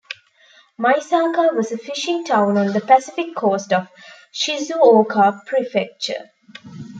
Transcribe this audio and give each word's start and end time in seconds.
Maisaka 0.79 1.55
was 1.55 1.71
a 1.71 1.77
fishing 1.77 2.25
town 2.25 2.57
on 2.57 2.73
the 2.73 2.81
Pacific 2.81 3.35
coast 3.35 3.71
of 3.71 3.87
Shizuoka 4.33 5.45
Prefecture. 5.45 6.31